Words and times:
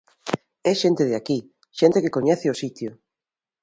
É 0.71 0.73
xente 0.81 1.03
de 1.09 1.15
aquí, 1.19 1.39
xente 1.79 2.01
que 2.03 2.15
coñece 2.17 2.47
o 2.53 2.59
sitio. 2.61 2.91